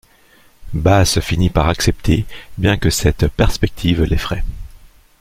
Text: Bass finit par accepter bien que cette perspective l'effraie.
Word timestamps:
Bass 0.73 1.19
finit 1.19 1.51
par 1.51 1.69
accepter 1.69 2.25
bien 2.57 2.75
que 2.75 2.89
cette 2.89 3.27
perspective 3.27 4.01
l'effraie. 4.03 4.43